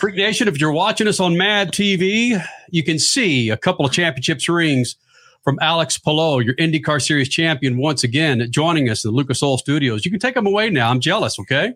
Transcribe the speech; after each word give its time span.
Freak 0.00 0.16
Nation, 0.16 0.48
if 0.48 0.58
you're 0.58 0.72
watching 0.72 1.06
us 1.06 1.20
on 1.20 1.36
MAV 1.36 1.68
TV, 1.68 2.42
you 2.70 2.82
can 2.82 2.98
see 2.98 3.50
a 3.50 3.56
couple 3.56 3.84
of 3.84 3.92
championships 3.92 4.48
rings 4.48 4.96
from 5.44 5.58
Alex 5.60 5.98
Palou, 5.98 6.40
your 6.40 6.54
IndyCar 6.54 7.02
Series 7.02 7.28
champion, 7.28 7.76
once 7.76 8.02
again 8.02 8.46
joining 8.50 8.88
us 8.88 9.04
in 9.04 9.10
the 9.10 9.16
Lucas 9.16 9.42
Oil 9.42 9.58
Studios. 9.58 10.06
You 10.06 10.10
can 10.10 10.18
take 10.18 10.34
them 10.34 10.46
away 10.46 10.70
now. 10.70 10.90
I'm 10.90 11.00
jealous. 11.00 11.38
Okay, 11.38 11.74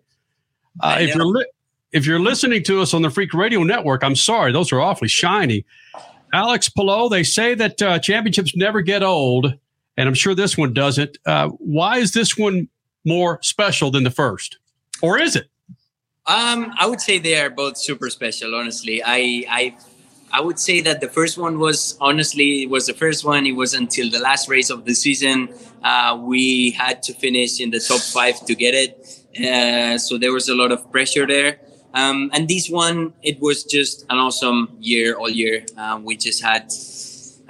uh, 0.81 0.97
if 1.01 1.15
you're 1.15 1.27
li- 1.27 1.47
if 1.93 2.07
you're 2.07 2.19
listening 2.19 2.63
to 2.63 2.81
us 2.81 2.95
on 2.95 3.03
the 3.03 3.11
Freak 3.11 3.35
Radio 3.35 3.63
Network, 3.63 4.03
I'm 4.03 4.17
sorry, 4.17 4.53
those 4.53 4.73
are 4.73 4.81
awfully 4.81 5.09
shiny. 5.09 5.67
Alex 6.33 6.71
Palou, 6.71 7.11
they 7.11 7.25
say 7.25 7.55
that 7.55 7.83
uh, 7.83 7.99
championships 7.99 8.57
never 8.57 8.81
get 8.81 9.03
old, 9.03 9.53
and 9.99 10.09
I'm 10.09 10.15
sure 10.15 10.35
this 10.35 10.57
one 10.57 10.73
doesn't. 10.73 11.19
Uh, 11.27 11.49
why 11.59 11.99
is 11.99 12.15
this 12.15 12.39
one 12.39 12.69
more 13.05 13.39
special 13.43 13.91
than 13.91 14.03
the 14.03 14.11
first, 14.11 14.57
or 15.03 15.19
is 15.19 15.37
it? 15.37 15.51
Um, 16.27 16.73
I 16.79 16.87
would 16.87 17.01
say 17.03 17.19
they 17.19 17.39
are 17.39 17.51
both 17.51 17.77
super 17.77 18.09
special. 18.09 18.55
Honestly, 18.55 19.03
I 19.05 19.45
I 19.49 19.77
I 20.33 20.41
would 20.41 20.59
say 20.59 20.81
that 20.81 21.03
the 21.03 21.09
first 21.09 21.37
one 21.37 21.59
was 21.59 21.99
honestly 22.01 22.63
it 22.63 22.71
was 22.71 22.87
the 22.87 22.95
first 22.95 23.27
one. 23.27 23.45
It 23.45 23.53
was 23.53 23.75
until 23.75 24.09
the 24.11 24.21
last 24.21 24.49
race 24.49 24.71
of 24.71 24.87
the 24.87 24.95
season. 24.95 25.51
Uh, 25.83 26.19
we 26.23 26.71
had 26.71 27.03
to 27.03 27.13
finish 27.13 27.61
in 27.61 27.71
the 27.71 27.79
top 27.79 28.01
five 28.01 28.41
to 28.47 28.55
get 28.55 28.73
it, 28.75 28.93
uh, 29.39 29.99
so 29.99 30.17
there 30.17 30.33
was 30.33 30.49
a 30.49 30.55
lot 30.55 30.73
of 30.73 30.91
pressure 30.91 31.27
there. 31.27 31.61
Um, 31.93 32.31
and 32.33 32.49
this 32.49 32.71
one, 32.71 33.13
it 33.23 33.39
was 33.41 33.63
just 33.63 34.05
an 34.09 34.17
awesome 34.17 34.79
year 34.81 35.15
all 35.17 35.29
year. 35.29 35.67
Uh, 35.77 36.01
we 36.03 36.17
just 36.17 36.43
had 36.43 36.73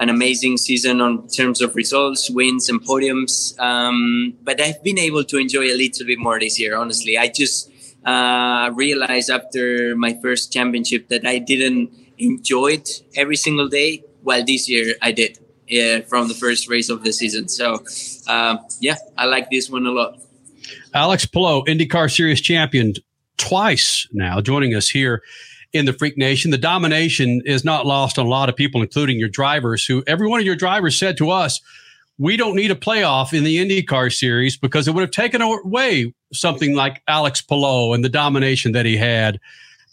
an 0.01 0.09
amazing 0.09 0.57
season 0.57 1.01
on 1.01 1.29
terms 1.29 1.61
of 1.63 1.77
results, 1.77 2.29
wins, 2.29 2.69
and 2.69 2.83
podiums. 2.83 3.57
Um, 3.61 4.35
but 4.43 4.61
I've 4.61 4.83
been 4.83 4.99
able 4.99 5.23
to 5.23 5.39
enjoy 5.39 5.67
a 5.67 5.77
little 5.77 6.05
bit 6.05 6.19
more 6.19 6.41
this 6.41 6.59
year. 6.59 6.77
Honestly, 6.77 7.17
I 7.17 7.29
just 7.29 7.71
uh, 8.05 8.71
realized 8.75 9.31
after 9.31 9.97
my 9.97 10.15
first 10.23 10.53
championship 10.53 11.09
that 11.09 11.27
I 11.27 11.39
didn't 11.39 11.91
enjoy 12.19 12.73
it 12.73 13.03
every 13.17 13.37
single 13.37 13.69
day. 13.69 14.05
Well, 14.23 14.45
this 14.45 14.69
year 14.69 14.95
I 15.03 15.13
did 15.13 15.39
uh, 15.71 16.03
from 16.03 16.29
the 16.29 16.35
first 16.35 16.69
race 16.69 16.89
of 16.89 17.05
the 17.05 17.13
season. 17.13 17.49
So, 17.49 17.83
uh, 18.27 18.59
yeah, 18.81 18.97
I 19.17 19.27
like 19.27 19.51
this 19.51 19.71
one 19.71 19.87
a 19.87 19.91
lot. 19.91 20.19
Alex 20.95 21.27
Palou, 21.27 21.65
IndyCar 21.65 22.15
Series 22.15 22.41
champion 22.41 22.95
twice 23.37 24.07
now, 24.13 24.41
joining 24.41 24.75
us 24.75 24.89
here 24.89 25.23
in 25.73 25.87
the 25.87 25.93
Freak 25.93 26.17
Nation. 26.17 26.51
The 26.51 26.59
domination 26.59 27.43
is 27.45 27.65
not 27.65 27.85
lost 27.85 28.19
on 28.19 28.27
a 28.27 28.29
lot 28.29 28.49
of 28.49 28.57
people, 28.57 28.81
including 28.81 29.19
your 29.19 29.29
drivers, 29.29 29.85
who 29.85 30.05
every 30.07 30.29
one 30.29 30.41
of 30.41 30.47
your 30.47 30.57
drivers 30.57 30.99
said 30.99 31.17
to 31.19 31.31
us, 31.31 31.61
we 32.19 32.37
don't 32.37 32.55
need 32.55 32.71
a 32.71 32.77
playoff 32.77 33.33
in 33.33 33.45
the 33.45 33.59
IndyCar 33.59 34.13
series 34.13 34.57
because 34.57 34.87
it 34.87 34.95
would 34.95 35.03
have 35.03 35.11
taken 35.11 35.43
away 35.43 36.15
something 36.33 36.75
like 36.75 37.03
Alex 37.09 37.41
Palou 37.41 37.93
and 37.93 38.05
the 38.05 38.09
domination 38.09 38.73
that 38.73 38.87
he 38.87 38.97
had. 38.97 39.41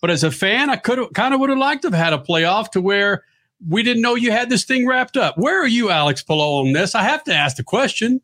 But 0.01 0.11
as 0.11 0.23
a 0.23 0.31
fan, 0.31 0.69
I 0.69 0.75
could 0.75 1.13
kind 1.13 1.33
of 1.33 1.39
would 1.39 1.49
have 1.49 1.59
liked 1.59 1.83
to 1.83 1.89
have 1.89 1.99
had 1.99 2.13
a 2.13 2.17
playoff 2.17 2.69
to 2.71 2.81
where 2.81 3.23
we 3.67 3.83
didn't 3.83 4.01
know 4.01 4.15
you 4.15 4.31
had 4.31 4.49
this 4.49 4.63
thing 4.63 4.87
wrapped 4.87 5.17
up. 5.17 5.37
Where 5.37 5.61
are 5.61 5.67
you, 5.67 5.89
Alex 5.89 6.23
Palou, 6.23 6.65
on 6.65 6.73
this? 6.73 6.95
I 6.95 7.03
have 7.03 7.23
to 7.25 7.33
ask 7.33 7.57
the 7.57 7.63
question. 7.63 8.21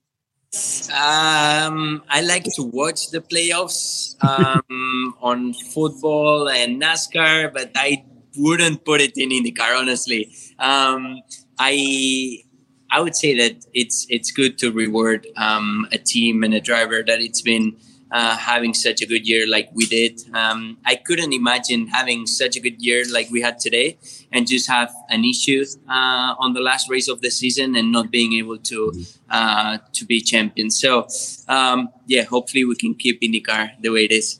Um, 0.93 2.03
I 2.09 2.21
like 2.21 2.45
to 2.55 2.63
watch 2.63 3.09
the 3.11 3.19
playoffs 3.19 4.15
um, 4.23 5.13
on 5.21 5.53
football 5.53 6.49
and 6.49 6.81
NASCAR, 6.81 7.53
but 7.53 7.71
I 7.75 8.05
wouldn't 8.37 8.85
put 8.85 9.01
it 9.01 9.17
in 9.17 9.29
IndyCar. 9.29 9.77
Honestly, 9.77 10.33
um, 10.57 11.21
I 11.59 12.43
I 12.91 13.01
would 13.01 13.15
say 13.15 13.37
that 13.37 13.65
it's 13.73 14.05
it's 14.09 14.31
good 14.31 14.57
to 14.59 14.71
reward 14.71 15.27
um, 15.35 15.87
a 15.91 15.97
team 15.97 16.43
and 16.43 16.53
a 16.53 16.61
driver 16.61 17.03
that 17.03 17.21
it's 17.21 17.41
been 17.41 17.75
uh, 18.11 18.37
having 18.37 18.73
such 18.73 19.01
a 19.01 19.05
good 19.05 19.27
year 19.27 19.45
like 19.47 19.69
we 19.73 19.85
did. 19.85 20.21
Um, 20.33 20.77
I 20.85 20.95
couldn't 20.95 21.33
imagine 21.33 21.87
having 21.87 22.25
such 22.25 22.55
a 22.55 22.59
good 22.59 22.81
year 22.81 23.03
like 23.11 23.29
we 23.29 23.41
had 23.41 23.59
today 23.59 23.97
and 24.31 24.47
just 24.47 24.67
have 24.69 24.93
an 25.09 25.25
issue 25.25 25.65
uh, 25.89 26.35
on 26.39 26.53
the 26.53 26.61
last 26.61 26.89
race 26.89 27.07
of 27.07 27.21
the 27.21 27.29
season 27.29 27.75
and 27.75 27.91
not 27.91 28.11
being 28.11 28.33
able 28.33 28.57
to 28.59 28.93
uh, 29.29 29.79
to 29.93 30.05
be 30.05 30.21
champion. 30.21 30.69
So 30.69 31.07
um, 31.47 31.89
yeah, 32.05 32.23
hopefully 32.23 32.63
we 32.63 32.75
can 32.75 32.93
keep 32.95 33.21
IndyCar 33.21 33.81
the 33.81 33.89
way 33.89 34.05
it 34.05 34.11
is 34.11 34.39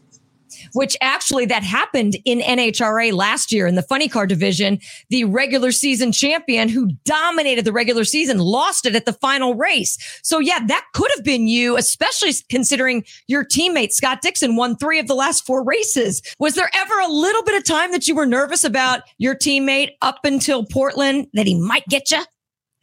which 0.74 0.96
actually 1.02 1.46
that 1.46 1.64
happened 1.64 2.18
in 2.26 2.40
NHRA 2.40 3.14
last 3.14 3.52
year 3.52 3.68
in 3.68 3.76
the 3.76 3.82
funny 3.82 4.08
car 4.08 4.28
division. 4.28 4.80
The 5.10 5.24
regular 5.26 5.72
season 5.72 6.12
champion 6.12 6.70
who 6.70 6.88
dominated 7.06 7.66
the 7.66 7.74
regular 7.74 8.04
season 8.04 8.40
lost 8.40 8.86
it 8.86 8.96
at 8.96 9.06
the 9.06 9.14
final 9.14 9.56
race. 9.56 9.98
So 10.24 10.40
yeah, 10.40 10.66
that 10.68 10.86
could 10.94 11.12
have 11.16 11.24
been 11.24 11.48
you, 11.48 11.78
especially 11.78 12.32
considering 12.50 13.04
your 13.28 13.46
teammate 13.46 13.92
Scott 13.92 14.22
Dixon 14.22 14.56
won 14.56 14.76
three 14.76 15.00
of 15.00 15.08
the 15.08 15.16
last 15.16 15.46
four 15.46 15.64
races. 15.64 16.22
Was 16.40 16.56
there 16.56 16.70
ever 16.74 17.00
a 17.00 17.08
little 17.08 17.44
bit 17.44 17.56
of 17.56 17.64
time 17.64 17.92
that 17.92 18.08
you 18.08 18.16
were 18.16 18.26
nervous 18.26 18.64
about 18.64 19.02
your 19.18 19.36
teammate 19.36 19.92
up 20.02 20.20
until 20.24 20.66
Portland 20.66 21.28
that 21.34 21.48
he 21.48 21.56
might 21.60 21.86
get 21.88 22.12
you? 22.12 22.24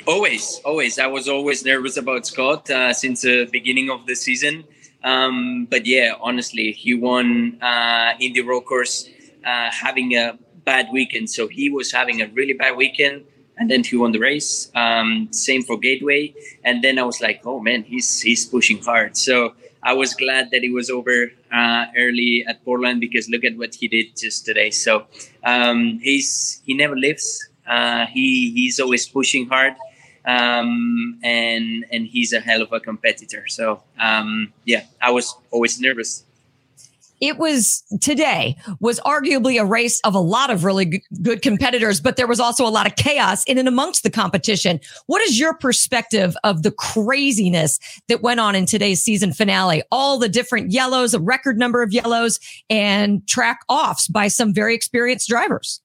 Always, 0.06 0.60
always. 0.64 0.98
I 0.98 1.06
was 1.06 1.28
always 1.28 1.64
nervous 1.64 1.96
about 1.96 2.26
Scott 2.26 2.68
uh, 2.68 2.92
since 2.92 3.22
the 3.22 3.48
beginning 3.50 3.90
of 3.90 4.06
the 4.06 4.14
season. 4.14 4.64
Um, 5.04 5.66
but 5.70 5.86
yeah, 5.86 6.14
honestly, 6.20 6.72
he 6.72 6.94
won 6.94 7.62
uh, 7.62 8.14
in 8.18 8.32
the 8.32 8.40
road 8.40 8.62
course 8.62 9.08
uh, 9.44 9.70
having 9.70 10.16
a 10.16 10.38
bad 10.64 10.88
weekend. 10.92 11.30
So 11.30 11.46
he 11.46 11.68
was 11.68 11.92
having 11.92 12.22
a 12.22 12.26
really 12.28 12.54
bad 12.54 12.76
weekend, 12.76 13.24
and 13.58 13.70
then 13.70 13.84
he 13.84 13.96
won 13.96 14.12
the 14.12 14.18
race. 14.18 14.72
Um, 14.74 15.28
same 15.30 15.62
for 15.62 15.78
Gateway, 15.78 16.34
and 16.64 16.82
then 16.82 16.98
I 16.98 17.04
was 17.04 17.20
like, 17.20 17.42
oh 17.44 17.60
man, 17.60 17.82
he's 17.84 18.20
he's 18.20 18.46
pushing 18.46 18.82
hard. 18.82 19.16
So 19.16 19.54
I 19.82 19.92
was 19.92 20.14
glad 20.14 20.50
that 20.50 20.64
it 20.64 20.72
was 20.72 20.88
over 20.88 21.30
uh, 21.52 21.84
early 21.98 22.44
at 22.48 22.64
Portland 22.64 23.00
because 23.00 23.28
look 23.28 23.44
at 23.44 23.56
what 23.58 23.74
he 23.74 23.86
did 23.86 24.16
just 24.16 24.46
today. 24.46 24.70
So 24.70 25.06
um, 25.44 26.00
he's 26.02 26.62
he 26.64 26.72
never 26.72 26.96
lives. 26.96 27.46
Uh, 27.66 28.06
he 28.06 28.52
he's 28.52 28.80
always 28.80 29.06
pushing 29.06 29.46
hard 29.46 29.74
um, 30.26 31.18
and 31.22 31.84
and 31.90 32.06
he's 32.06 32.32
a 32.32 32.40
hell 32.40 32.62
of 32.62 32.72
a 32.72 32.80
competitor. 32.80 33.46
So 33.48 33.82
um, 33.98 34.52
yeah, 34.64 34.84
I 35.00 35.10
was 35.10 35.34
always 35.50 35.80
nervous. 35.80 36.24
It 37.20 37.38
was 37.38 37.84
today 38.00 38.56
was 38.80 39.00
arguably 39.00 39.58
a 39.58 39.64
race 39.64 40.00
of 40.00 40.14
a 40.14 40.20
lot 40.20 40.50
of 40.50 40.64
really 40.64 41.02
good 41.22 41.42
competitors, 41.42 42.00
but 42.00 42.16
there 42.16 42.26
was 42.26 42.40
also 42.40 42.66
a 42.66 42.68
lot 42.68 42.86
of 42.86 42.96
chaos 42.96 43.44
in 43.44 43.56
and 43.56 43.68
amongst 43.68 44.02
the 44.02 44.10
competition. 44.10 44.80
What 45.06 45.22
is 45.22 45.38
your 45.38 45.54
perspective 45.54 46.36
of 46.42 46.64
the 46.64 46.72
craziness 46.72 47.78
that 48.08 48.20
went 48.20 48.40
on 48.40 48.54
in 48.54 48.66
today's 48.66 49.02
season 49.02 49.32
finale? 49.32 49.82
All 49.90 50.18
the 50.18 50.28
different 50.28 50.72
yellows, 50.72 51.14
a 51.14 51.20
record 51.20 51.56
number 51.56 51.82
of 51.82 51.92
yellows, 51.92 52.40
and 52.68 53.26
track 53.28 53.60
offs 53.68 54.08
by 54.08 54.28
some 54.28 54.52
very 54.52 54.74
experienced 54.74 55.28
drivers. 55.28 55.80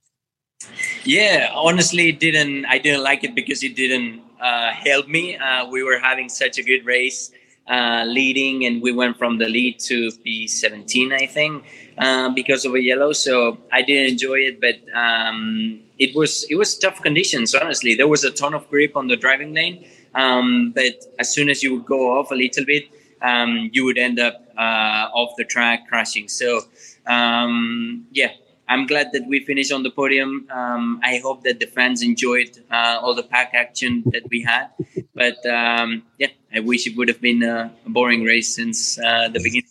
Yeah, 1.06 1.51
honestly, 1.53 2.11
didn't 2.11 2.66
I 2.66 2.79
didn't 2.79 3.03
like 3.03 3.23
it 3.23 3.33
because 3.33 3.63
it 3.63 3.75
didn't 3.75 4.21
uh, 4.39 4.72
help 4.72 5.07
me. 5.07 5.38
Uh, 5.38 5.67
we 5.69 5.83
were 5.83 6.00
having 6.00 6.29
such 6.29 6.57
a 6.57 6.63
good 6.63 6.85
race, 6.85 7.31
uh, 7.67 8.03
leading, 8.07 8.66
and 8.66 8.81
we 8.81 8.91
went 8.91 9.17
from 9.17 9.38
the 9.38 9.47
lead 9.47 9.79
to 9.79 10.09
P17, 10.25 11.13
I 11.13 11.25
think, 11.25 11.66
uh, 11.97 12.29
because 12.29 12.66
of 12.66 12.73
a 12.73 12.81
yellow. 12.81 13.13
So 13.13 13.57
I 13.72 13.81
didn't 13.81 14.11
enjoy 14.13 14.39
it, 14.39 14.61
but 14.61 14.77
um, 14.95 15.81
it 15.97 16.16
was 16.16 16.45
it 16.50 16.55
was 16.55 16.77
tough 16.77 17.01
conditions. 17.01 17.53
Honestly, 17.53 17.95
there 17.95 18.07
was 18.07 18.23
a 18.23 18.31
ton 18.31 18.53
of 18.53 18.67
grip 18.69 18.95
on 18.95 19.07
the 19.07 19.17
driving 19.17 19.53
lane, 19.53 19.85
um, 20.16 20.71
but 20.73 20.95
as 21.19 21.33
soon 21.33 21.50
as 21.50 21.61
you 21.61 21.75
would 21.75 21.85
go 21.85 22.17
off 22.17 22.31
a 22.31 22.35
little 22.35 22.66
bit, 22.66 22.85
um, 23.21 23.69
you 23.73 23.83
would 23.85 23.97
end 23.97 24.19
up 24.19 24.45
uh, 24.57 25.09
off 25.13 25.35
the 25.38 25.45
track 25.45 25.88
crashing. 25.88 26.27
So 26.27 26.61
um, 27.06 28.06
yeah, 28.11 28.31
I'm 28.69 28.85
glad 28.85 29.12
that 29.13 29.25
we 29.28 29.44
finished 29.44 29.72
on 29.72 29.81
the 29.81 29.90
podium. 29.90 30.47
Um, 30.52 31.02
I 31.03 31.18
hope 31.24 31.44
that 31.44 31.59
the 31.59 31.66
fans 31.66 32.03
enjoyed 32.03 32.52
uh, 32.69 33.00
all 33.02 33.16
the 33.16 33.24
pack 33.24 33.53
action 33.56 34.03
that 34.13 34.30
we 34.30 34.44
had. 34.44 34.68
But 35.16 35.44
um, 35.47 36.03
yeah, 36.19 36.28
I 36.53 36.59
wish 36.59 36.85
it 36.85 36.96
would 36.96 37.07
have 37.07 37.19
been 37.19 37.41
a 37.41 37.74
boring 37.88 38.24
race 38.24 38.56
since 38.56 39.00
uh, 39.00 39.30
the 39.30 39.41
beginning. 39.41 39.69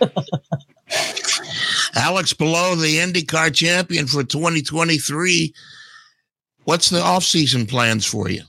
Alex 1.94 2.32
Palou, 2.32 2.74
the 2.74 2.98
IndyCar 2.98 3.54
champion 3.54 4.08
for 4.08 4.24
2023. 4.24 5.54
What's 6.64 6.90
the 6.90 7.00
off-season 7.00 7.66
plans 7.66 8.04
for 8.04 8.28
you? 8.28 8.42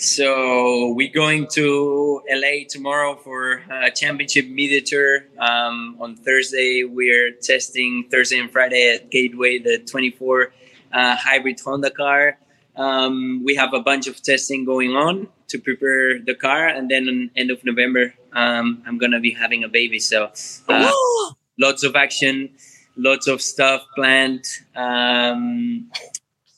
So 0.00 0.94
we're 0.94 1.12
going 1.12 1.46
to 1.48 2.22
LA 2.26 2.64
tomorrow 2.66 3.16
for 3.16 3.60
a 3.70 3.90
championship 3.90 4.48
media 4.48 4.80
tour. 4.80 5.26
Um, 5.38 5.98
on 6.00 6.16
Thursday, 6.16 6.84
we're 6.84 7.32
testing 7.32 8.08
Thursday 8.10 8.38
and 8.38 8.50
Friday 8.50 8.94
at 8.94 9.10
Gateway 9.10 9.58
the 9.58 9.76
24 9.76 10.54
uh, 10.94 11.16
hybrid 11.16 11.60
Honda 11.62 11.90
car. 11.90 12.38
Um, 12.76 13.44
we 13.44 13.56
have 13.56 13.74
a 13.74 13.80
bunch 13.80 14.06
of 14.06 14.22
testing 14.22 14.64
going 14.64 14.92
on 14.92 15.28
to 15.48 15.58
prepare 15.58 16.18
the 16.18 16.34
car, 16.34 16.66
and 16.66 16.90
then 16.90 17.06
on 17.06 17.30
end 17.36 17.50
of 17.50 17.62
November, 17.62 18.14
um, 18.32 18.82
I'm 18.86 18.96
gonna 18.96 19.20
be 19.20 19.32
having 19.32 19.64
a 19.64 19.68
baby. 19.68 19.98
So 19.98 20.30
uh, 20.70 20.92
lots 21.58 21.82
of 21.82 21.94
action, 21.94 22.48
lots 22.96 23.26
of 23.26 23.42
stuff 23.42 23.84
planned. 23.94 24.46
Um, 24.74 25.90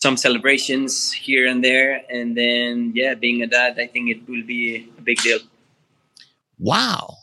some 0.02 0.16
celebrations 0.16 1.12
here 1.12 1.46
and 1.46 1.62
there, 1.62 2.02
and 2.10 2.36
then 2.36 2.90
yeah, 2.92 3.14
being 3.14 3.40
a 3.42 3.46
dad, 3.46 3.78
I 3.78 3.86
think 3.86 4.10
it 4.10 4.28
will 4.28 4.42
be 4.42 4.90
a 4.98 5.00
big 5.00 5.18
deal. 5.18 5.38
Wow! 6.58 7.14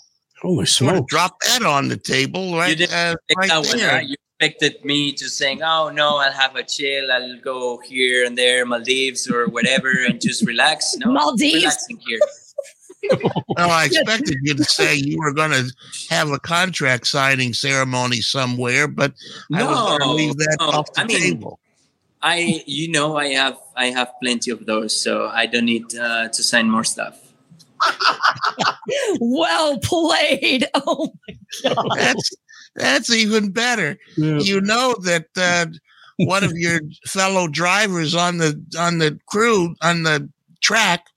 Holy 0.42 0.66
smoke! 0.66 1.10
Drop 1.10 1.36
that 1.42 1.64
on 1.64 1.90
the 1.90 1.98
table 1.98 2.56
right, 2.56 2.80
uh, 2.82 3.16
right 3.38 3.50
there. 3.50 3.62
One, 3.62 3.96
right? 3.96 4.08
You 4.08 4.16
expected 4.40 4.86
me 4.86 5.12
to 5.12 5.28
saying, 5.28 5.62
"Oh 5.62 5.90
no, 5.90 6.20
I'll 6.20 6.32
have 6.32 6.56
a 6.56 6.64
chill. 6.64 7.12
I'll 7.12 7.38
go 7.42 7.80
here 7.80 8.26
and 8.26 8.38
there, 8.38 8.66
Maldives 8.66 9.30
or 9.30 9.50
whatever, 9.50 9.92
and 10.08 10.22
just 10.22 10.48
relax." 10.48 10.96
No, 11.00 11.12
Maldives? 11.12 11.56
relaxing 11.56 12.00
here. 12.08 12.20
Well, 13.58 13.72
I 13.72 13.86
expected 13.92 14.38
you 14.44 14.54
to 14.56 14.64
say 14.66 14.94
you 14.94 15.18
were 15.18 15.34
going 15.34 15.52
to 15.52 15.74
have 16.10 16.30
a 16.32 16.40
contract 16.40 17.08
signing 17.08 17.54
ceremony 17.54 18.20
somewhere, 18.20 18.90
but 18.90 19.14
I 19.54 19.64
was 19.64 19.78
going 19.78 20.02
to 20.02 20.12
leave 20.12 20.36
that 20.36 20.58
no. 20.60 20.68
off 20.68 20.94
the 20.94 21.02
I 21.02 21.06
mean- 21.06 21.20
table. 21.20 21.60
I, 22.22 22.64
you 22.66 22.92
know, 22.92 23.18
I 23.18 23.28
have 23.30 23.58
I 23.76 23.88
have 23.88 24.12
plenty 24.22 24.52
of 24.52 24.66
those, 24.66 25.00
so 25.00 25.28
I 25.28 25.46
don't 25.46 25.66
need 25.66 25.96
uh, 25.96 26.28
to 26.30 26.44
sign 26.44 26.70
more 26.70 26.84
stuff. 26.84 27.18
Well 29.20 29.80
played. 29.80 30.68
Oh 30.76 31.14
my 31.28 31.36
God. 31.64 31.88
That's 31.96 32.30
that's 32.76 33.10
even 33.12 33.52
better. 33.52 33.98
Yeah. 34.18 34.40
You 34.40 34.62
know 34.62 34.96
that 35.04 35.28
uh, 35.38 35.66
one 36.18 36.44
of 36.44 36.52
your 36.56 36.82
fellow 37.08 37.48
drivers 37.48 38.16
on 38.16 38.38
the 38.38 38.62
on 38.78 39.00
the 39.00 39.20
crew 39.28 39.76
on 39.82 40.04
the 40.04 40.30
track 40.62 41.08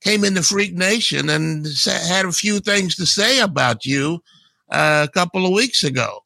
came 0.00 0.24
into 0.24 0.42
Freak 0.42 0.74
Nation 0.74 1.28
and 1.28 1.66
sa- 1.66 2.06
had 2.06 2.26
a 2.26 2.32
few 2.32 2.60
things 2.60 2.94
to 2.96 3.06
say 3.06 3.40
about 3.40 3.84
you 3.84 4.22
uh, 4.70 5.06
a 5.08 5.12
couple 5.12 5.44
of 5.46 5.52
weeks 5.52 5.82
ago. 5.82 6.24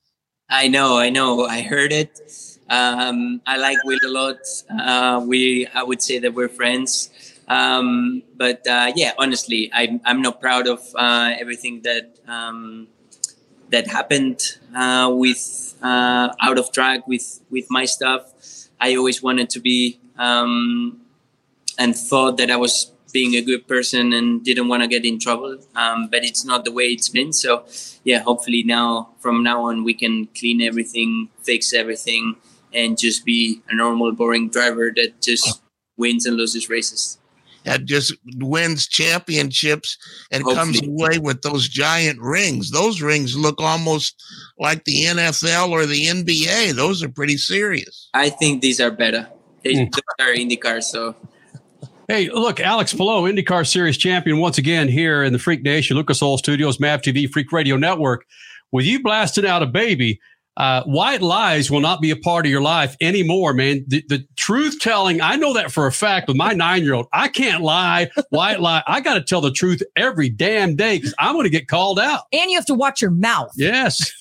I 0.50 0.68
know, 0.68 0.98
I 0.98 1.08
know. 1.08 1.46
I 1.46 1.62
heard 1.62 1.92
it. 1.92 2.51
Um, 2.72 3.42
I 3.46 3.58
like 3.58 3.76
Will 3.84 3.98
a 4.06 4.08
lot. 4.08 4.38
Uh, 4.70 5.22
we, 5.26 5.66
I 5.74 5.82
would 5.82 6.00
say 6.00 6.18
that 6.20 6.32
we're 6.32 6.48
friends. 6.48 7.10
Um, 7.46 8.22
but 8.34 8.66
uh, 8.66 8.92
yeah, 8.96 9.12
honestly, 9.18 9.70
I'm 9.74 10.00
I'm 10.04 10.22
not 10.22 10.40
proud 10.40 10.66
of 10.66 10.80
uh, 10.94 11.34
everything 11.38 11.82
that 11.82 12.18
um, 12.26 12.88
that 13.68 13.88
happened 13.88 14.40
uh, 14.74 15.10
with 15.12 15.76
uh, 15.82 16.30
out 16.40 16.58
of 16.58 16.72
track 16.72 17.06
with 17.06 17.40
with 17.50 17.66
my 17.68 17.84
stuff. 17.84 18.32
I 18.80 18.96
always 18.96 19.22
wanted 19.22 19.50
to 19.50 19.60
be 19.60 20.00
um, 20.16 21.02
and 21.78 21.94
thought 21.94 22.38
that 22.38 22.50
I 22.50 22.56
was 22.56 22.90
being 23.12 23.34
a 23.34 23.42
good 23.42 23.68
person 23.68 24.14
and 24.14 24.42
didn't 24.42 24.68
want 24.68 24.82
to 24.82 24.88
get 24.88 25.04
in 25.04 25.18
trouble. 25.18 25.58
Um, 25.76 26.08
but 26.08 26.24
it's 26.24 26.44
not 26.46 26.64
the 26.64 26.72
way 26.72 26.84
it's 26.84 27.10
been. 27.10 27.34
So 27.34 27.66
yeah, 28.02 28.20
hopefully 28.20 28.62
now 28.62 29.10
from 29.20 29.42
now 29.42 29.66
on 29.66 29.84
we 29.84 29.92
can 29.92 30.28
clean 30.28 30.62
everything, 30.62 31.28
fix 31.42 31.74
everything, 31.74 32.36
and 32.74 32.98
just 32.98 33.24
be 33.24 33.60
a 33.68 33.74
normal, 33.74 34.12
boring 34.12 34.48
driver 34.48 34.92
that 34.96 35.20
just 35.22 35.62
wins 35.96 36.26
and 36.26 36.36
loses 36.36 36.68
races. 36.68 37.18
That 37.64 37.84
just 37.84 38.14
wins 38.38 38.88
championships 38.88 39.96
and 40.32 40.44
comes 40.44 40.84
away 40.84 41.20
with 41.20 41.42
those 41.42 41.68
giant 41.68 42.20
rings. 42.20 42.72
Those 42.72 43.00
rings 43.00 43.36
look 43.36 43.60
almost 43.60 44.20
like 44.58 44.84
the 44.84 45.04
NFL 45.04 45.70
or 45.70 45.86
the 45.86 46.06
NBA. 46.06 46.74
Those 46.74 47.04
are 47.04 47.08
pretty 47.08 47.36
serious. 47.36 48.08
I 48.14 48.30
think 48.30 48.62
these 48.62 48.80
are 48.80 48.90
better. 48.90 49.28
They 49.62 49.74
Hmm. 49.74 49.84
those 49.92 50.26
are 50.26 50.34
IndyCar, 50.34 50.82
so 50.82 51.14
Hey, 52.08 52.28
look, 52.28 52.58
Alex 52.58 52.92
Palou, 52.92 53.30
IndyCar 53.32 53.66
Series 53.66 53.96
champion 53.96 54.38
once 54.38 54.58
again 54.58 54.88
here 54.88 55.22
in 55.22 55.32
the 55.32 55.38
Freak 55.38 55.62
Nation, 55.62 55.96
Lucas 55.96 56.20
Oil 56.20 56.36
Studios, 56.36 56.80
MAV 56.80 57.00
TV, 57.00 57.30
Freak 57.30 57.52
Radio 57.52 57.76
Network. 57.76 58.26
With 58.72 58.84
you 58.86 59.02
blasting 59.02 59.46
out 59.46 59.62
a 59.62 59.66
baby, 59.66 60.20
uh, 60.56 60.82
white 60.84 61.22
lies 61.22 61.70
will 61.70 61.80
not 61.80 62.00
be 62.00 62.10
a 62.10 62.16
part 62.16 62.44
of 62.44 62.50
your 62.50 62.60
life 62.60 62.96
anymore, 63.00 63.54
man. 63.54 63.84
The, 63.88 64.04
the 64.08 64.26
truth 64.36 64.78
telling, 64.80 65.20
I 65.20 65.36
know 65.36 65.54
that 65.54 65.72
for 65.72 65.86
a 65.86 65.92
fact 65.92 66.28
with 66.28 66.36
my 66.36 66.52
nine 66.52 66.82
year 66.82 66.94
old. 66.94 67.06
I 67.12 67.28
can't 67.28 67.62
lie, 67.62 68.10
white 68.30 68.60
lie. 68.60 68.82
I 68.86 69.00
got 69.00 69.14
to 69.14 69.22
tell 69.22 69.40
the 69.40 69.50
truth 69.50 69.82
every 69.96 70.28
damn 70.28 70.76
day 70.76 70.98
because 70.98 71.14
I'm 71.18 71.34
going 71.34 71.44
to 71.44 71.50
get 71.50 71.68
called 71.68 71.98
out. 71.98 72.24
And 72.32 72.50
you 72.50 72.56
have 72.58 72.66
to 72.66 72.74
watch 72.74 73.00
your 73.00 73.10
mouth. 73.10 73.50
Yes. 73.56 74.12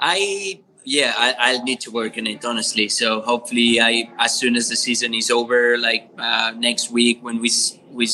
I 0.00 0.60
yeah, 0.84 1.14
I, 1.16 1.34
I'll 1.38 1.62
need 1.62 1.80
to 1.82 1.92
work 1.92 2.18
on 2.18 2.26
it 2.26 2.44
honestly. 2.44 2.88
So 2.88 3.20
hopefully, 3.20 3.80
I 3.80 4.10
as 4.18 4.34
soon 4.34 4.56
as 4.56 4.68
the 4.68 4.74
season 4.74 5.14
is 5.14 5.30
over, 5.30 5.78
like 5.78 6.10
uh, 6.18 6.52
next 6.56 6.90
week 6.90 7.22
when 7.22 7.40
we 7.40 7.50
we 7.90 8.08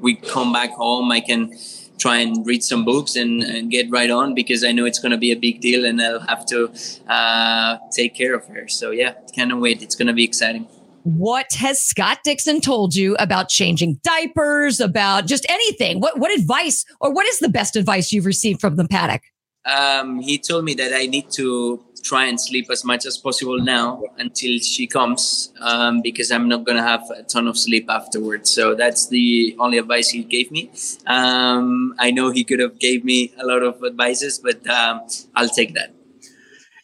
we 0.00 0.14
come 0.14 0.52
back 0.52 0.70
home, 0.70 1.10
I 1.10 1.20
can 1.20 1.52
try 1.98 2.18
and 2.18 2.46
read 2.46 2.62
some 2.62 2.84
books 2.84 3.16
and, 3.16 3.42
and 3.42 3.70
get 3.70 3.90
right 3.90 4.10
on 4.10 4.34
because 4.34 4.64
I 4.64 4.72
know 4.72 4.84
it's 4.84 4.98
going 4.98 5.12
to 5.12 5.18
be 5.18 5.30
a 5.30 5.36
big 5.36 5.60
deal 5.60 5.84
and 5.84 6.00
I'll 6.00 6.20
have 6.20 6.44
to 6.46 6.72
uh, 7.08 7.78
take 7.90 8.14
care 8.14 8.34
of 8.34 8.46
her. 8.48 8.68
So 8.68 8.90
yeah, 8.90 9.14
cannot 9.34 9.60
wait. 9.60 9.82
It's 9.82 9.94
going 9.94 10.08
to 10.08 10.12
be 10.12 10.24
exciting. 10.24 10.66
What 11.04 11.52
has 11.54 11.84
Scott 11.84 12.18
Dixon 12.22 12.60
told 12.60 12.94
you 12.94 13.16
about 13.18 13.48
changing 13.48 14.00
diapers, 14.04 14.78
about 14.78 15.26
just 15.26 15.44
anything? 15.48 16.00
What 16.00 16.18
what 16.18 16.32
advice 16.38 16.84
or 17.00 17.12
what 17.12 17.26
is 17.26 17.40
the 17.40 17.48
best 17.48 17.74
advice 17.74 18.12
you've 18.12 18.26
received 18.26 18.60
from 18.60 18.76
the 18.76 18.86
paddock? 18.86 19.22
Um, 19.64 20.20
he 20.20 20.38
told 20.38 20.64
me 20.64 20.74
that 20.74 20.92
I 20.92 21.06
need 21.06 21.30
to 21.32 21.84
try 22.02 22.26
and 22.26 22.40
sleep 22.40 22.66
as 22.70 22.84
much 22.84 23.06
as 23.06 23.16
possible 23.16 23.58
now 23.60 24.02
until 24.18 24.58
she 24.58 24.86
comes 24.86 25.52
um, 25.60 26.02
because 26.02 26.30
I'm 26.30 26.48
not 26.48 26.64
going 26.64 26.76
to 26.76 26.82
have 26.82 27.02
a 27.16 27.22
ton 27.22 27.46
of 27.46 27.56
sleep 27.56 27.86
afterwards. 27.88 28.50
So 28.50 28.74
that's 28.74 29.08
the 29.08 29.56
only 29.58 29.78
advice 29.78 30.10
he 30.10 30.24
gave 30.24 30.50
me. 30.50 30.70
Um, 31.06 31.94
I 31.98 32.10
know 32.10 32.30
he 32.30 32.44
could 32.44 32.60
have 32.60 32.78
gave 32.78 33.04
me 33.04 33.32
a 33.38 33.46
lot 33.46 33.62
of 33.62 33.82
advices, 33.84 34.38
but 34.38 34.66
um, 34.68 35.02
I'll 35.34 35.48
take 35.48 35.74
that. 35.74 35.94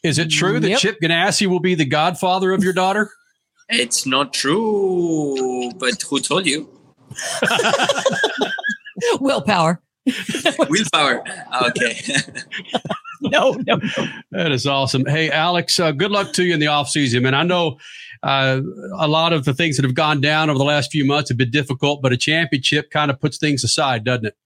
Is 0.02 0.18
it 0.18 0.30
true 0.30 0.60
that 0.60 0.68
Yep. 0.68 0.78
Chip 0.78 1.00
Ganassi 1.00 1.46
will 1.46 1.60
be 1.60 1.74
the 1.74 1.84
godfather 1.84 2.52
of 2.52 2.62
your 2.62 2.72
daughter? 2.72 3.10
It's 3.68 4.06
not 4.06 4.32
true, 4.32 5.72
but 5.76 6.00
who 6.02 6.20
told 6.20 6.46
you? 6.46 6.68
Will 9.20 9.42
Power. 9.42 9.82
Will 10.68 10.86
Power. 10.92 11.24
Okay. 11.62 12.00
No, 13.30 13.52
no. 13.66 13.80
That 14.30 14.52
is 14.52 14.66
awesome. 14.66 15.04
Hey, 15.04 15.30
Alex, 15.30 15.80
uh, 15.80 15.92
good 15.92 16.10
luck 16.10 16.32
to 16.34 16.44
you 16.44 16.54
in 16.54 16.60
the 16.60 16.66
offseason, 16.66 17.22
man. 17.22 17.34
I 17.34 17.42
know 17.42 17.78
uh, 18.22 18.60
a 18.96 19.08
lot 19.08 19.32
of 19.32 19.44
the 19.44 19.54
things 19.54 19.76
that 19.76 19.84
have 19.84 19.94
gone 19.94 20.20
down 20.20 20.50
over 20.50 20.58
the 20.58 20.64
last 20.64 20.92
few 20.92 21.04
months 21.04 21.28
have 21.30 21.38
been 21.38 21.50
difficult, 21.50 22.00
but 22.00 22.12
a 22.12 22.16
championship 22.16 22.90
kind 22.90 23.10
of 23.10 23.20
puts 23.20 23.38
things 23.38 23.64
aside, 23.64 24.04
doesn't 24.04 24.26
it? 24.26 24.36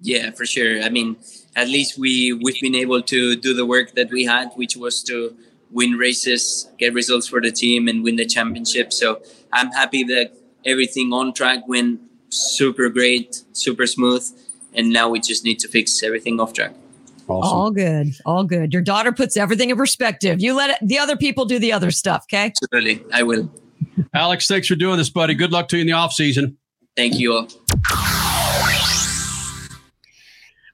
Yeah, 0.00 0.30
for 0.32 0.46
sure. 0.46 0.82
I 0.82 0.90
mean, 0.90 1.16
at 1.56 1.68
least 1.68 1.98
we 1.98 2.32
we've 2.32 2.60
been 2.60 2.74
able 2.74 3.02
to 3.02 3.36
do 3.36 3.54
the 3.54 3.64
work 3.64 3.92
that 3.94 4.10
we 4.10 4.24
had, 4.24 4.52
which 4.54 4.76
was 4.76 5.02
to 5.04 5.34
win 5.70 5.92
races, 5.92 6.68
get 6.78 6.94
results 6.94 7.28
for 7.28 7.40
the 7.40 7.50
team, 7.50 7.88
and 7.88 8.04
win 8.04 8.16
the 8.16 8.26
championship. 8.26 8.92
So 8.92 9.22
I'm 9.52 9.70
happy 9.70 10.04
that 10.04 10.32
everything 10.64 11.12
on 11.12 11.32
track 11.32 11.66
went 11.68 12.00
super 12.28 12.88
great, 12.88 13.42
super 13.52 13.86
smooth, 13.86 14.24
and 14.74 14.92
now 14.92 15.08
we 15.08 15.20
just 15.20 15.44
need 15.44 15.58
to 15.60 15.68
fix 15.68 16.02
everything 16.02 16.40
off 16.40 16.52
track. 16.52 16.74
Awesome. 17.28 17.56
All 17.58 17.70
good. 17.70 18.08
All 18.26 18.44
good. 18.44 18.72
Your 18.72 18.82
daughter 18.82 19.12
puts 19.12 19.36
everything 19.36 19.70
in 19.70 19.76
perspective. 19.76 20.40
You 20.40 20.54
let 20.54 20.70
it, 20.70 20.76
the 20.86 20.98
other 20.98 21.16
people 21.16 21.44
do 21.44 21.58
the 21.58 21.72
other 21.72 21.90
stuff, 21.90 22.24
okay? 22.26 22.52
Absolutely, 22.62 23.04
I 23.12 23.22
will. 23.22 23.50
Alex, 24.14 24.46
thanks 24.46 24.66
for 24.68 24.74
doing 24.74 24.98
this, 24.98 25.10
buddy. 25.10 25.34
Good 25.34 25.52
luck 25.52 25.68
to 25.68 25.76
you 25.76 25.82
in 25.82 25.86
the 25.86 25.92
offseason. 25.94 26.56
Thank 26.96 27.18
you 27.18 27.34
all. 27.34 27.48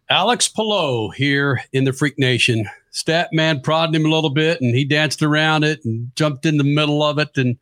Alex 0.09 0.49
Palou 0.49 1.11
here 1.11 1.61
in 1.73 1.85
the 1.85 1.93
Freak 1.93 2.19
Nation. 2.19 2.69
Stat 2.91 3.29
man 3.33 3.61
prodded 3.61 3.95
him 3.95 4.05
a 4.05 4.09
little 4.09 4.31
bit, 4.31 4.61
and 4.61 4.75
he 4.75 4.85
danced 4.85 5.23
around 5.23 5.63
it 5.63 5.85
and 5.85 6.11
jumped 6.17 6.45
in 6.45 6.57
the 6.57 6.65
middle 6.65 7.03
of 7.05 7.19
it. 7.19 7.29
And 7.37 7.57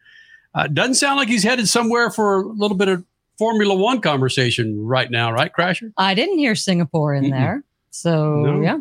uh, 0.54 0.66
doesn't 0.66 0.94
sound 0.94 1.18
like 1.18 1.28
he's 1.28 1.42
headed 1.44 1.68
somewhere 1.68 2.10
for 2.10 2.40
a 2.40 2.46
little 2.46 2.76
bit 2.76 2.88
of 2.88 3.04
Formula 3.38 3.74
One 3.74 4.00
conversation 4.00 4.82
right 4.84 5.10
now, 5.10 5.30
right, 5.30 5.52
Crasher? 5.52 5.92
I 5.98 6.14
didn't 6.14 6.38
hear 6.38 6.54
Singapore 6.54 7.14
in 7.14 7.24
Mm-mm. 7.24 7.30
there. 7.30 7.64
So, 7.90 8.36
No. 8.36 8.60
yeah. 8.62 8.78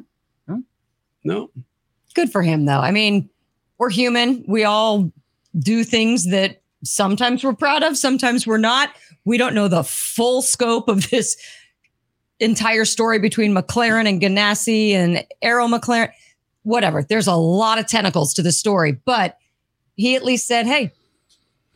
No. 1.27 1.51
Good 2.15 2.31
for 2.31 2.41
him, 2.41 2.65
though. 2.65 2.79
I 2.79 2.91
mean, 2.91 3.29
we're 3.77 3.89
human. 3.89 4.45
We 4.47 4.63
all 4.63 5.11
do 5.59 5.83
things 5.83 6.29
that 6.31 6.61
sometimes 6.83 7.43
we're 7.43 7.53
proud 7.53 7.83
of, 7.83 7.97
sometimes 7.97 8.47
we're 8.47 8.57
not. 8.57 8.89
We 9.25 9.37
don't 9.37 9.53
know 9.53 9.67
the 9.67 9.83
full 9.83 10.41
scope 10.41 10.87
of 10.87 11.09
this 11.09 11.35
entire 12.39 12.85
story 12.85 13.19
between 13.19 13.53
McLaren 13.53 14.07
and 14.07 14.21
Ganassi 14.21 14.91
and 14.91 15.25
Arrow 15.41 15.67
McLaren. 15.67 16.11
Whatever. 16.63 17.03
There's 17.03 17.27
a 17.27 17.35
lot 17.35 17.77
of 17.77 17.87
tentacles 17.87 18.33
to 18.35 18.41
the 18.41 18.51
story, 18.51 18.93
but 18.93 19.37
he 19.95 20.15
at 20.15 20.23
least 20.23 20.47
said, 20.47 20.65
"Hey, 20.65 20.93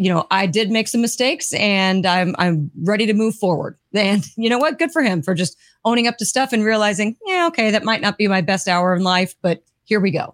you 0.01 0.11
know, 0.11 0.25
I 0.31 0.47
did 0.47 0.71
make 0.71 0.87
some 0.87 0.99
mistakes, 0.99 1.53
and 1.53 2.07
I'm 2.07 2.35
I'm 2.39 2.71
ready 2.81 3.05
to 3.05 3.13
move 3.13 3.35
forward." 3.35 3.77
And 3.93 4.25
you 4.37 4.49
know 4.49 4.57
what? 4.57 4.79
Good 4.79 4.91
for 4.91 5.03
him 5.03 5.21
for 5.21 5.35
just 5.35 5.57
owning 5.83 6.07
up 6.07 6.17
to 6.17 6.25
stuff 6.25 6.53
and 6.53 6.63
realizing, 6.63 7.17
yeah, 7.25 7.45
okay, 7.47 7.71
that 7.71 7.83
might 7.83 8.01
not 8.01 8.17
be 8.17 8.27
my 8.27 8.39
best 8.39 8.69
hour 8.69 8.95
in 8.95 9.03
life, 9.03 9.35
but 9.41 9.63
here 9.83 9.99
we 9.99 10.11
go. 10.11 10.33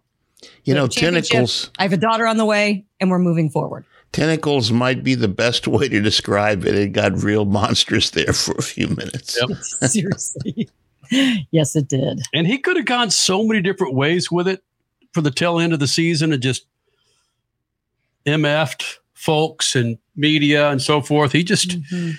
You 0.63 0.75
know, 0.75 0.88
tentacles 0.88 1.71
I 1.79 1.83
have 1.83 1.91
a 1.91 1.97
daughter 1.97 2.27
on 2.27 2.38
the 2.38 2.45
way, 2.45 2.86
and 3.00 3.09
we're 3.09 3.19
moving 3.19 3.50
forward. 3.50 3.83
tentacles 4.12 4.71
might 4.71 5.03
be 5.03 5.15
the 5.15 5.27
best 5.27 5.67
way 5.67 5.89
to 5.89 6.01
describe 6.01 6.65
it. 6.65 6.75
It 6.75 6.93
got 6.93 7.24
real 7.24 7.45
monstrous 7.45 8.12
there 8.12 8.31
for 8.31 8.53
a 8.57 8.62
few 8.62 8.88
minutes. 8.88 9.38
Yep. 9.38 9.57
Seriously. 9.91 10.69
yes, 11.51 11.75
it 11.75 11.89
did. 11.89 12.21
And 12.33 12.47
he 12.47 12.59
could 12.59 12.77
have 12.77 12.86
gone 12.86 13.09
so 13.09 13.43
many 13.43 13.62
different 13.62 13.95
ways 13.95 14.31
with 14.31 14.47
it 14.47 14.63
for 15.13 15.21
the 15.21 15.31
tail 15.31 15.59
end 15.59 15.74
of 15.74 15.79
the 15.79 15.88
season 15.88 16.31
and 16.31 16.41
just 16.41 16.67
MF'd 18.25 19.00
folks 19.17 19.75
and 19.75 19.97
media 20.15 20.69
and 20.69 20.81
so 20.81 21.01
forth. 21.01 21.31
He 21.31 21.43
just 21.43 21.69
Mm-hmm. 21.69 22.12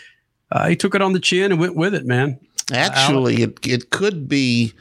uh, 0.50 0.68
he 0.68 0.76
took 0.76 0.94
it 0.94 1.02
on 1.02 1.12
the 1.12 1.20
chin 1.20 1.52
and 1.52 1.60
went 1.60 1.76
with 1.76 1.94
it, 1.94 2.04
man. 2.04 2.38
Actually, 2.72 3.42
it, 3.42 3.66
it 3.66 3.90
could 3.90 4.28
be 4.28 4.74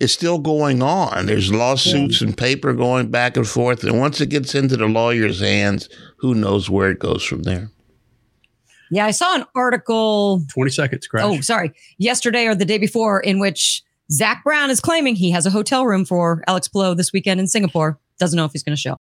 it's 0.00 0.12
still 0.12 0.38
going 0.38 0.82
on. 0.82 1.26
There's 1.26 1.52
lawsuits 1.52 2.20
yeah. 2.20 2.28
and 2.28 2.36
paper 2.36 2.72
going 2.72 3.10
back 3.10 3.36
and 3.36 3.46
forth. 3.46 3.82
And 3.84 3.98
once 3.98 4.20
it 4.20 4.28
gets 4.28 4.54
into 4.54 4.76
the 4.76 4.86
lawyer's 4.86 5.40
hands, 5.40 5.88
who 6.18 6.34
knows 6.34 6.70
where 6.70 6.90
it 6.90 6.98
goes 6.98 7.24
from 7.24 7.42
there. 7.42 7.70
Yeah, 8.90 9.06
I 9.06 9.10
saw 9.10 9.34
an 9.34 9.44
article 9.54 10.42
20 10.50 10.70
seconds, 10.70 11.06
crash. 11.08 11.24
Oh, 11.24 11.40
sorry. 11.40 11.72
Yesterday 11.98 12.46
or 12.46 12.54
the 12.54 12.64
day 12.64 12.78
before, 12.78 13.20
in 13.20 13.40
which 13.40 13.82
Zak 14.12 14.44
Brown 14.44 14.70
is 14.70 14.80
claiming 14.80 15.16
he 15.16 15.30
has 15.30 15.44
a 15.44 15.50
hotel 15.50 15.86
room 15.86 16.04
for 16.04 16.44
Alex 16.46 16.68
Palou 16.68 16.94
this 16.94 17.12
weekend 17.12 17.40
in 17.40 17.48
Singapore. 17.48 17.98
Doesn't 18.18 18.36
know 18.36 18.44
if 18.44 18.52
he's 18.52 18.62
going 18.62 18.76
to 18.76 18.80
show. 18.80 18.96